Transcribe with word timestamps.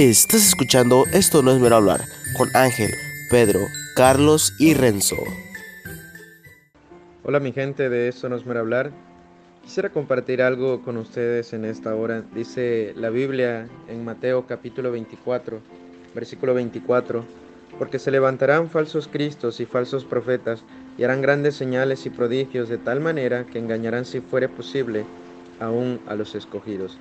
Estás 0.00 0.48
escuchando 0.48 1.04
Esto 1.12 1.42
no 1.42 1.50
es 1.50 1.60
mero 1.60 1.76
hablar 1.76 2.00
con 2.38 2.48
Ángel, 2.56 2.90
Pedro, 3.28 3.60
Carlos 3.94 4.54
y 4.58 4.72
Renzo. 4.72 5.16
Hola 7.22 7.38
mi 7.38 7.52
gente 7.52 7.90
de 7.90 8.08
Esto 8.08 8.30
no 8.30 8.36
es 8.36 8.46
mero 8.46 8.60
hablar. 8.60 8.92
Quisiera 9.62 9.90
compartir 9.90 10.40
algo 10.40 10.80
con 10.80 10.96
ustedes 10.96 11.52
en 11.52 11.66
esta 11.66 11.94
hora. 11.94 12.24
Dice 12.34 12.94
la 12.96 13.10
Biblia 13.10 13.68
en 13.88 14.02
Mateo 14.02 14.46
capítulo 14.46 14.90
24, 14.90 15.60
versículo 16.14 16.54
24, 16.54 17.22
porque 17.78 17.98
se 17.98 18.10
levantarán 18.10 18.70
falsos 18.70 19.06
cristos 19.06 19.60
y 19.60 19.66
falsos 19.66 20.06
profetas 20.06 20.64
y 20.96 21.04
harán 21.04 21.20
grandes 21.20 21.56
señales 21.56 22.06
y 22.06 22.10
prodigios 22.10 22.70
de 22.70 22.78
tal 22.78 23.00
manera 23.00 23.44
que 23.44 23.58
engañarán 23.58 24.06
si 24.06 24.22
fuere 24.22 24.48
posible 24.48 25.04
aún 25.60 26.00
a 26.06 26.14
los 26.14 26.34
escogidos. 26.34 26.98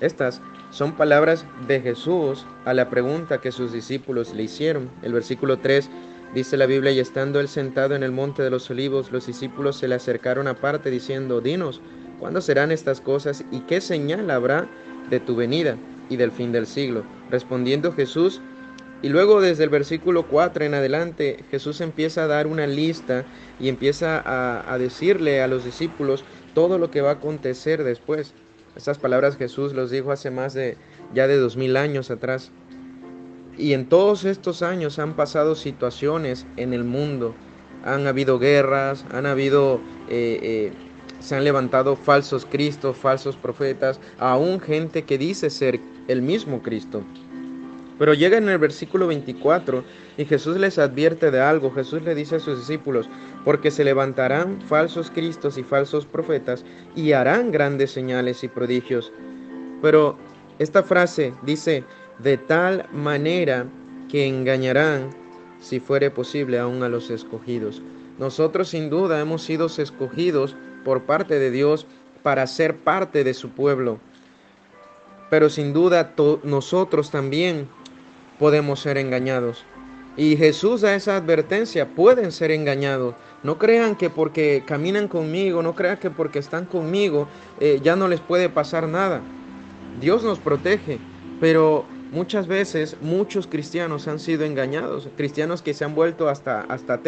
Estas 0.00 0.40
son 0.70 0.96
palabras 0.96 1.46
de 1.66 1.80
Jesús 1.80 2.46
a 2.64 2.72
la 2.72 2.88
pregunta 2.88 3.40
que 3.40 3.52
sus 3.52 3.72
discípulos 3.72 4.32
le 4.34 4.44
hicieron. 4.44 4.90
El 5.02 5.12
versículo 5.12 5.58
3 5.58 5.90
dice 6.34 6.56
la 6.56 6.66
Biblia, 6.66 6.92
y 6.92 7.00
estando 7.00 7.38
él 7.38 7.48
sentado 7.48 7.94
en 7.94 8.02
el 8.02 8.10
monte 8.12 8.42
de 8.42 8.50
los 8.50 8.70
olivos, 8.70 9.12
los 9.12 9.26
discípulos 9.26 9.76
se 9.76 9.88
le 9.88 9.96
acercaron 9.96 10.48
aparte 10.48 10.90
diciendo, 10.90 11.40
dinos, 11.40 11.82
¿cuándo 12.18 12.40
serán 12.40 12.72
estas 12.72 13.00
cosas 13.00 13.44
y 13.50 13.60
qué 13.60 13.80
señal 13.80 14.30
habrá 14.30 14.70
de 15.10 15.20
tu 15.20 15.36
venida 15.36 15.76
y 16.08 16.16
del 16.16 16.32
fin 16.32 16.50
del 16.50 16.66
siglo? 16.66 17.04
Respondiendo 17.28 17.92
Jesús, 17.92 18.40
y 19.02 19.08
luego 19.08 19.40
desde 19.40 19.64
el 19.64 19.70
versículo 19.70 20.28
4 20.28 20.64
en 20.64 20.74
adelante, 20.74 21.44
Jesús 21.50 21.80
empieza 21.80 22.24
a 22.24 22.26
dar 22.26 22.46
una 22.46 22.66
lista 22.66 23.26
y 23.58 23.68
empieza 23.68 24.18
a, 24.18 24.72
a 24.72 24.78
decirle 24.78 25.42
a 25.42 25.48
los 25.48 25.64
discípulos 25.64 26.24
todo 26.54 26.78
lo 26.78 26.90
que 26.90 27.00
va 27.00 27.10
a 27.10 27.14
acontecer 27.14 27.82
después. 27.84 28.34
Estas 28.80 28.96
palabras 28.96 29.36
Jesús 29.36 29.74
los 29.74 29.90
dijo 29.90 30.10
hace 30.10 30.30
más 30.30 30.54
de 30.54 30.78
ya 31.12 31.26
de 31.26 31.36
dos 31.36 31.58
mil 31.58 31.76
años 31.76 32.10
atrás. 32.10 32.50
Y 33.58 33.74
en 33.74 33.90
todos 33.90 34.24
estos 34.24 34.62
años 34.62 34.98
han 34.98 35.16
pasado 35.16 35.54
situaciones 35.54 36.46
en 36.56 36.72
el 36.72 36.84
mundo. 36.84 37.34
Han 37.84 38.06
habido 38.06 38.38
guerras, 38.38 39.04
han 39.12 39.26
habido, 39.26 39.82
eh, 40.08 40.38
eh, 40.42 40.72
se 41.18 41.36
han 41.36 41.44
levantado 41.44 41.94
falsos 41.94 42.46
cristos, 42.46 42.96
falsos 42.96 43.36
profetas, 43.36 44.00
aún 44.18 44.60
gente 44.60 45.04
que 45.04 45.18
dice 45.18 45.50
ser 45.50 45.78
el 46.08 46.22
mismo 46.22 46.62
Cristo. 46.62 47.02
Pero 48.00 48.14
llega 48.14 48.38
en 48.38 48.48
el 48.48 48.56
versículo 48.56 49.08
24 49.08 49.84
y 50.16 50.24
Jesús 50.24 50.56
les 50.56 50.78
advierte 50.78 51.30
de 51.30 51.42
algo. 51.42 51.70
Jesús 51.70 52.00
le 52.00 52.14
dice 52.14 52.36
a 52.36 52.40
sus 52.40 52.58
discípulos, 52.58 53.10
porque 53.44 53.70
se 53.70 53.84
levantarán 53.84 54.62
falsos 54.62 55.10
cristos 55.10 55.58
y 55.58 55.62
falsos 55.62 56.06
profetas 56.06 56.64
y 56.96 57.12
harán 57.12 57.52
grandes 57.52 57.90
señales 57.90 58.42
y 58.42 58.48
prodigios. 58.48 59.12
Pero 59.82 60.16
esta 60.58 60.82
frase 60.82 61.34
dice, 61.42 61.84
de 62.20 62.38
tal 62.38 62.88
manera 62.90 63.66
que 64.08 64.26
engañarán, 64.26 65.10
si 65.60 65.78
fuere 65.78 66.10
posible, 66.10 66.58
aún 66.58 66.82
a 66.82 66.88
los 66.88 67.10
escogidos. 67.10 67.82
Nosotros 68.18 68.70
sin 68.70 68.88
duda 68.88 69.20
hemos 69.20 69.42
sido 69.42 69.66
escogidos 69.66 70.56
por 70.86 71.02
parte 71.02 71.38
de 71.38 71.50
Dios 71.50 71.86
para 72.22 72.46
ser 72.46 72.78
parte 72.78 73.24
de 73.24 73.34
su 73.34 73.50
pueblo. 73.50 73.98
Pero 75.28 75.50
sin 75.50 75.74
duda 75.74 76.14
nosotros 76.42 77.10
también 77.10 77.68
podemos 78.40 78.80
ser 78.80 78.98
engañados. 78.98 79.64
Y 80.16 80.36
Jesús 80.36 80.80
da 80.80 80.96
esa 80.96 81.16
advertencia, 81.16 81.86
pueden 81.86 82.32
ser 82.32 82.50
engañados. 82.50 83.14
No 83.44 83.58
crean 83.58 83.94
que 83.94 84.10
porque 84.10 84.64
caminan 84.66 85.06
conmigo, 85.06 85.62
no 85.62 85.76
crean 85.76 85.98
que 85.98 86.10
porque 86.10 86.40
están 86.40 86.64
conmigo 86.64 87.28
eh, 87.60 87.78
ya 87.82 87.94
no 87.94 88.08
les 88.08 88.20
puede 88.20 88.48
pasar 88.48 88.88
nada. 88.88 89.20
Dios 90.00 90.24
nos 90.24 90.40
protege, 90.40 90.98
pero 91.40 91.84
muchas 92.10 92.48
veces 92.48 92.96
muchos 93.00 93.46
cristianos 93.46 94.08
han 94.08 94.18
sido 94.18 94.44
engañados, 94.44 95.08
cristianos 95.16 95.62
que 95.62 95.74
se 95.74 95.84
han 95.84 95.94
vuelto 95.94 96.28
hasta, 96.28 96.62
hasta 96.62 97.00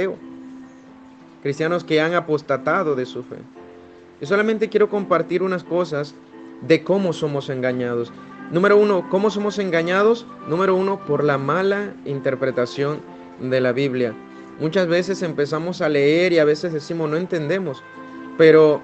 cristianos 1.42 1.83
que 1.83 2.00
han 2.00 2.14
apostatado 2.14 2.94
de 2.94 3.06
su 3.06 3.25
fe. 3.25 3.38
Yo 4.21 4.26
solamente 4.26 4.69
quiero 4.69 4.88
compartir 4.88 5.42
unas 5.42 5.65
cosas 5.65 6.15
de 6.60 6.84
cómo 6.84 7.12
somos 7.12 7.48
engañados. 7.48 8.12
Número 8.53 8.77
uno, 8.77 9.09
¿cómo 9.09 9.31
somos 9.31 9.59
engañados? 9.59 10.27
Número 10.47 10.77
uno, 10.77 11.01
por 11.07 11.25
la 11.25 11.39
mala 11.39 11.95
interpretación 12.05 13.01
de 13.41 13.63
la 13.63 13.73
Biblia. 13.73 14.13
Muchas 14.61 14.89
veces 14.89 15.23
empezamos 15.23 15.81
a 15.81 15.89
leer 15.89 16.35
y 16.35 16.39
a 16.39 16.45
veces 16.45 16.75
decimos 16.75 17.09
no 17.09 17.17
entendemos, 17.17 17.83
pero 18.37 18.83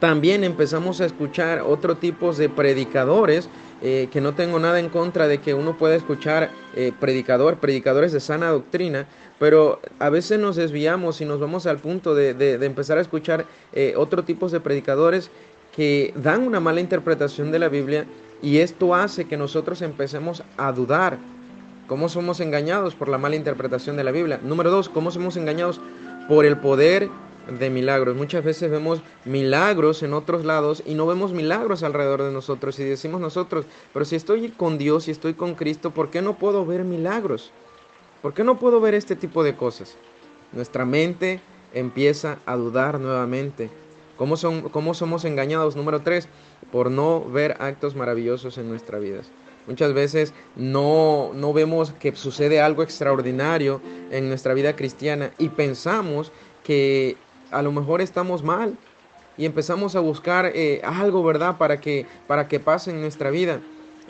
también 0.00 0.44
empezamos 0.44 1.00
a 1.00 1.06
escuchar 1.06 1.62
otro 1.62 1.96
tipo 1.96 2.34
de 2.34 2.50
predicadores, 2.50 3.48
eh, 3.80 4.08
que 4.12 4.20
no 4.20 4.34
tengo 4.34 4.58
nada 4.58 4.78
en 4.78 4.90
contra 4.90 5.28
de 5.28 5.38
que 5.38 5.54
uno 5.54 5.78
pueda 5.78 5.94
escuchar 5.94 6.50
eh, 6.76 6.92
predicador, 7.00 7.56
predicadores 7.56 8.12
de 8.12 8.20
sana 8.20 8.50
doctrina, 8.50 9.06
pero 9.38 9.80
a 9.98 10.10
veces 10.10 10.38
nos 10.38 10.56
desviamos 10.56 11.22
y 11.22 11.24
nos 11.24 11.40
vamos 11.40 11.64
al 11.66 11.78
punto 11.78 12.14
de, 12.14 12.58
empezar 12.62 12.98
a 12.98 13.00
escuchar 13.00 13.46
eh, 13.72 13.94
otro 13.96 14.24
tipo 14.24 14.50
de 14.50 14.60
predicadores 14.60 15.30
que 15.74 16.12
dan 16.16 16.46
una 16.46 16.60
mala 16.60 16.80
interpretación 16.80 17.50
de 17.50 17.58
la 17.58 17.70
Biblia 17.70 18.04
y 18.42 18.58
esto 18.58 18.94
hace 18.94 19.26
que 19.26 19.36
nosotros 19.36 19.82
empecemos 19.82 20.42
a 20.56 20.72
dudar. 20.72 21.18
¿Cómo 21.86 22.08
somos 22.08 22.40
engañados 22.40 22.94
por 22.94 23.08
la 23.08 23.18
mala 23.18 23.36
interpretación 23.36 23.96
de 23.96 24.04
la 24.04 24.10
Biblia? 24.10 24.40
Número 24.42 24.70
dos, 24.70 24.88
¿cómo 24.88 25.10
somos 25.10 25.36
engañados 25.36 25.80
por 26.28 26.46
el 26.46 26.58
poder 26.58 27.10
de 27.58 27.68
milagros? 27.68 28.16
Muchas 28.16 28.42
veces 28.42 28.70
vemos 28.70 29.02
milagros 29.26 30.02
en 30.02 30.14
otros 30.14 30.46
lados 30.46 30.82
y 30.86 30.94
no 30.94 31.06
vemos 31.06 31.32
milagros 31.32 31.82
alrededor 31.82 32.22
de 32.22 32.32
nosotros 32.32 32.78
y 32.78 32.84
decimos 32.84 33.20
nosotros, 33.20 33.66
pero 33.92 34.06
si 34.06 34.16
estoy 34.16 34.48
con 34.50 34.78
Dios 34.78 35.08
y 35.08 35.10
estoy 35.10 35.34
con 35.34 35.54
Cristo, 35.54 35.90
¿por 35.90 36.10
qué 36.10 36.22
no 36.22 36.38
puedo 36.38 36.64
ver 36.64 36.84
milagros? 36.84 37.52
¿Por 38.22 38.32
qué 38.32 38.44
no 38.44 38.58
puedo 38.58 38.80
ver 38.80 38.94
este 38.94 39.14
tipo 39.14 39.44
de 39.44 39.54
cosas? 39.54 39.96
Nuestra 40.52 40.86
mente 40.86 41.40
empieza 41.74 42.38
a 42.46 42.56
dudar 42.56 42.98
nuevamente. 42.98 43.83
¿Cómo, 44.16 44.36
son, 44.36 44.68
¿Cómo 44.68 44.94
somos 44.94 45.24
engañados? 45.24 45.76
Número 45.76 46.02
tres, 46.02 46.28
por 46.70 46.90
no 46.90 47.24
ver 47.24 47.56
actos 47.60 47.94
maravillosos 47.96 48.58
en 48.58 48.68
nuestras 48.68 49.02
vidas. 49.02 49.30
Muchas 49.66 49.94
veces 49.94 50.34
no, 50.56 51.30
no 51.34 51.52
vemos 51.52 51.92
que 51.92 52.14
sucede 52.14 52.60
algo 52.60 52.82
extraordinario 52.82 53.80
en 54.10 54.28
nuestra 54.28 54.52
vida 54.54 54.76
cristiana 54.76 55.32
y 55.38 55.48
pensamos 55.48 56.32
que 56.62 57.16
a 57.50 57.62
lo 57.62 57.72
mejor 57.72 58.00
estamos 58.00 58.42
mal 58.42 58.76
y 59.36 59.46
empezamos 59.46 59.96
a 59.96 60.00
buscar 60.00 60.52
eh, 60.54 60.80
algo, 60.84 61.24
¿verdad?, 61.24 61.56
para 61.56 61.80
que, 61.80 62.06
para 62.26 62.46
que 62.46 62.60
pase 62.60 62.90
en 62.90 63.00
nuestra 63.00 63.30
vida. 63.30 63.60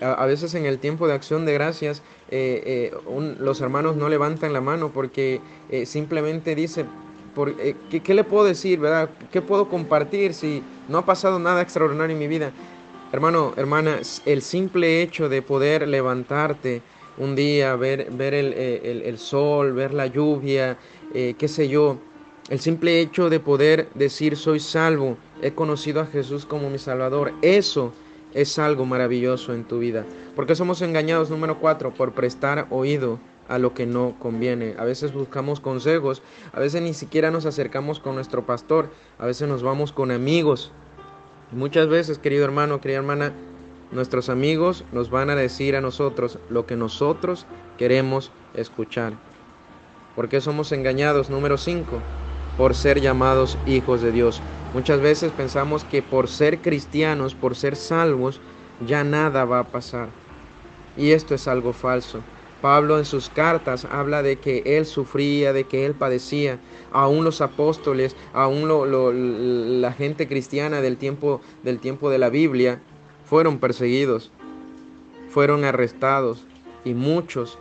A, 0.00 0.26
veces 0.26 0.54
en 0.56 0.66
el 0.66 0.80
tiempo 0.80 1.06
de 1.06 1.14
acción 1.14 1.46
de 1.46 1.54
gracias, 1.54 2.02
eh, 2.28 2.90
eh, 2.92 3.36
los 3.38 3.60
hermanos 3.60 3.96
no 3.96 4.08
levantan 4.08 4.52
la 4.52 4.60
mano 4.60 4.90
porque 4.92 5.40
simplemente 5.86 6.56
dicen, 6.56 6.88
eh, 7.58 7.76
¿qué, 7.90 8.14
le 8.14 8.24
puedo 8.24 8.44
decir, 8.44 8.78
verdad? 8.78 9.10
¿Qué 9.30 9.42
puedo 9.42 9.68
compartir 9.68 10.34
si 10.34 10.62
no 10.88 10.98
ha 10.98 11.06
pasado 11.06 11.38
nada 11.38 11.62
extraordinario 11.62 12.14
en 12.14 12.20
mi 12.20 12.28
vida? 12.28 12.52
Hermano, 13.12 13.52
hermana, 13.56 14.00
el 14.26 14.42
simple 14.42 15.02
hecho 15.02 15.28
de 15.28 15.42
poder 15.42 15.86
levantarte 15.86 16.82
un 17.18 17.36
día, 17.36 17.76
ver, 17.76 18.10
ver 18.10 18.34
el, 18.34 18.52
eh, 18.56 19.14
sol, 19.16 19.72
ver 19.72 19.94
la 19.94 20.06
lluvia, 20.06 20.76
eh, 21.12 21.34
qué 21.38 21.48
sé 21.48 21.68
yo, 21.68 21.96
el 22.50 22.60
simple 22.60 23.00
hecho 23.00 23.30
de 23.30 23.40
poder 23.40 23.88
decir 23.94 24.36
soy 24.36 24.60
salvo, 24.60 25.16
he 25.42 25.52
conocido 25.52 26.00
a 26.00 26.06
Jesús 26.06 26.44
como 26.44 26.70
mi 26.70 26.78
Salvador, 26.78 27.32
eso 27.40 27.92
es 28.34 28.58
algo 28.58 28.84
maravilloso 28.84 29.54
en 29.54 29.64
tu 29.64 29.78
vida. 29.78 30.04
Porque 30.34 30.56
somos 30.56 30.82
engañados, 30.82 31.30
número 31.30 31.58
cuatro, 31.60 31.94
por 31.94 32.12
prestar 32.12 32.66
oído 32.70 33.18
a 33.48 33.58
lo 33.58 33.74
que 33.74 33.86
no 33.86 34.14
conviene. 34.18 34.74
A 34.78 34.84
veces 34.84 35.12
buscamos 35.12 35.60
consejos, 35.60 36.22
a 36.52 36.60
veces 36.60 36.82
ni 36.82 36.94
siquiera 36.94 37.30
nos 37.30 37.46
acercamos 37.46 38.00
con 38.00 38.14
nuestro 38.14 38.46
pastor, 38.46 38.90
a 39.18 39.26
veces 39.26 39.48
nos 39.48 39.62
vamos 39.62 39.92
con 39.92 40.10
amigos. 40.10 40.72
Muchas 41.52 41.88
veces, 41.88 42.18
querido 42.18 42.44
hermano, 42.44 42.80
querida 42.80 42.98
hermana, 42.98 43.32
nuestros 43.92 44.28
amigos 44.28 44.84
nos 44.92 45.10
van 45.10 45.30
a 45.30 45.36
decir 45.36 45.76
a 45.76 45.80
nosotros 45.80 46.38
lo 46.48 46.66
que 46.66 46.76
nosotros 46.76 47.46
queremos 47.78 48.32
escuchar. 48.54 49.12
¿Por 50.16 50.28
qué 50.28 50.40
somos 50.40 50.72
engañados? 50.72 51.30
Número 51.30 51.58
5, 51.58 52.00
por 52.56 52.74
ser 52.74 53.00
llamados 53.00 53.58
hijos 53.66 54.00
de 54.00 54.12
Dios. 54.12 54.42
Muchas 54.72 55.00
veces 55.00 55.32
pensamos 55.32 55.84
que 55.84 56.02
por 56.02 56.28
ser 56.28 56.60
cristianos, 56.60 57.34
por 57.34 57.54
ser 57.54 57.76
salvos, 57.76 58.40
ya 58.84 59.04
nada 59.04 59.44
va 59.44 59.60
a 59.60 59.70
pasar. 59.70 60.08
Y 60.96 61.12
esto 61.12 61.34
es 61.34 61.46
algo 61.46 61.72
falso. 61.72 62.20
Pablo 62.64 62.96
en 62.96 63.04
sus 63.04 63.28
cartas 63.28 63.84
habla 63.84 64.22
de 64.22 64.36
que 64.36 64.62
él 64.64 64.86
sufría, 64.86 65.52
de 65.52 65.64
que 65.64 65.84
él 65.84 65.92
padecía. 65.92 66.58
Aún 66.92 67.22
los 67.22 67.42
apóstoles, 67.42 68.16
aún 68.32 68.70
la 69.82 69.92
gente 69.92 70.26
cristiana 70.26 70.80
del 70.80 70.96
tiempo, 70.96 71.42
del 71.62 71.78
tiempo 71.78 72.08
de 72.08 72.16
la 72.16 72.30
Biblia, 72.30 72.80
fueron 73.26 73.58
perseguidos, 73.58 74.30
fueron 75.28 75.62
arrestados 75.62 76.46
y 76.86 76.94
muchos 76.94 77.58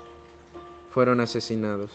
fueron 0.89 1.19
asesinados. 1.19 1.91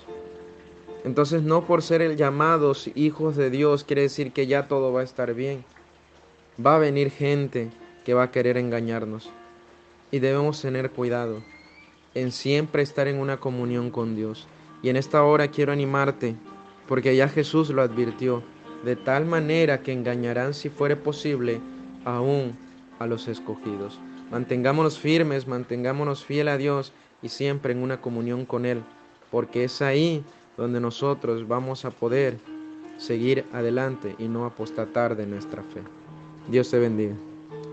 Entonces 1.03 1.41
no 1.41 1.65
por 1.65 1.81
ser 1.81 2.15
llamados 2.15 2.91
hijos 2.95 3.37
de 3.37 3.49
Dios 3.49 3.85
quiere 3.85 4.03
decir 4.03 4.33
que 4.33 4.47
ya 4.47 4.69
todo 4.69 4.93
va 4.93 5.01
a 5.01 5.05
estar 5.05 5.33
bien. 5.33 5.65
Va 6.63 6.77
a 6.77 6.79
venir 6.79 7.11
gente 7.11 7.71
que 8.05 8.13
va 8.13 8.25
a 8.25 8.31
querer 8.31 8.59
engañarnos 8.59 9.31
y 10.11 10.19
debemos 10.19 10.61
tener 10.61 10.91
cuidado. 10.91 11.43
En 12.21 12.33
siempre 12.33 12.83
estar 12.83 13.09
en 13.09 13.21
una 13.21 13.39
comunión 13.39 13.91
con 13.91 14.15
Dios. 14.15 14.47
Y 14.83 14.89
en 14.89 14.97
esta 14.97 15.23
hora 15.25 15.49
quiero 15.49 15.73
animarte, 15.73 16.37
porque 16.87 17.15
ya 17.17 17.29
Jesús 17.29 17.71
lo 17.71 17.83
advirtió, 17.83 18.43
de 18.85 18.97
tal 18.97 19.27
manera 19.27 19.83
que 19.83 19.93
engañarán 19.93 20.55
si 20.55 20.69
fuere 20.69 20.97
posible 20.97 21.61
aún 22.05 22.57
a 22.99 23.07
los 23.07 23.29
escogidos. 23.29 23.99
Mantengámonos 24.31 24.99
firmes, 24.99 25.47
mantengámonos 25.47 26.25
fiel 26.25 26.49
a 26.49 26.59
Dios 26.59 26.93
y 27.23 27.29
siempre 27.29 27.73
en 27.73 27.83
una 27.83 28.01
comunión 28.01 28.45
con 28.45 28.67
Él, 28.67 28.83
porque 29.31 29.65
es 29.65 29.83
ahí 29.83 30.25
donde 30.57 30.81
nosotros 30.81 31.47
vamos 31.49 31.85
a 31.85 31.91
poder 31.91 32.39
seguir 32.99 33.45
adelante 33.53 34.15
y 34.19 34.29
no 34.29 34.45
apostatar 34.45 35.17
de 35.17 35.27
nuestra 35.27 35.63
fe. 35.63 35.83
Dios 36.49 36.71
te 36.71 36.79
bendiga. 36.79 37.28